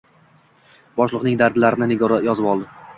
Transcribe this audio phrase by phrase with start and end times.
[0.97, 2.73] Boshliqning dardlarini Nigora yozib oldi